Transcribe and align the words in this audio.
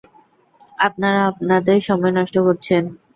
আপনারা 0.79 1.19
আপনাদের 1.31 1.77
সময় 1.87 2.13
নষ্ট 2.17 2.35
করছেন! 2.47 2.83